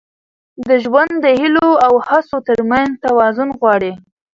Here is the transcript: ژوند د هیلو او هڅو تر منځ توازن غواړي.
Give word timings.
ژوند 0.83 1.13
د 1.23 1.25
هیلو 1.39 1.69
او 1.85 1.93
هڅو 2.07 2.37
تر 2.47 2.59
منځ 2.69 2.91
توازن 3.05 3.49
غواړي. 3.59 3.91